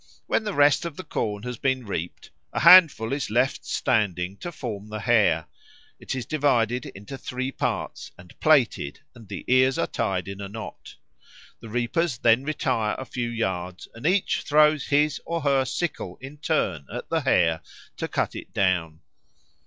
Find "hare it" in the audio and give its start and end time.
5.01-6.15